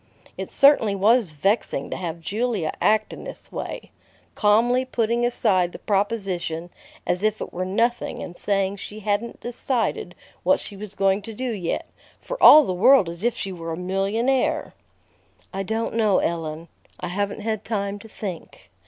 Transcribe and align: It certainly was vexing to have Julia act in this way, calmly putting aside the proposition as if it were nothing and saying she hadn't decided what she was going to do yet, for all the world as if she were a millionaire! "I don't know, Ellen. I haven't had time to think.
It 0.35 0.49
certainly 0.51 0.95
was 0.95 1.31
vexing 1.33 1.91
to 1.91 1.95
have 1.95 2.21
Julia 2.21 2.71
act 2.81 3.13
in 3.13 3.23
this 3.23 3.51
way, 3.51 3.91
calmly 4.33 4.83
putting 4.83 5.23
aside 5.27 5.73
the 5.73 5.77
proposition 5.77 6.71
as 7.05 7.21
if 7.21 7.39
it 7.39 7.53
were 7.53 7.65
nothing 7.67 8.23
and 8.23 8.35
saying 8.35 8.77
she 8.77 9.01
hadn't 9.01 9.39
decided 9.41 10.15
what 10.41 10.59
she 10.59 10.75
was 10.75 10.95
going 10.95 11.21
to 11.21 11.35
do 11.35 11.51
yet, 11.51 11.87
for 12.19 12.41
all 12.41 12.63
the 12.63 12.73
world 12.73 13.09
as 13.09 13.23
if 13.23 13.37
she 13.37 13.51
were 13.51 13.73
a 13.73 13.77
millionaire! 13.77 14.73
"I 15.53 15.61
don't 15.61 15.93
know, 15.93 16.17
Ellen. 16.17 16.67
I 16.99 17.09
haven't 17.09 17.41
had 17.41 17.63
time 17.63 17.99
to 17.99 18.07
think. 18.09 18.71